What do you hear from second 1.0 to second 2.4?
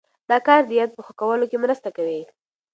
ښه کولو کې مرسته کوي.